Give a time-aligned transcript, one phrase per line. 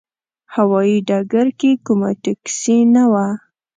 [0.55, 3.27] هوايي ډګر کې کومه ټکسي نه وه.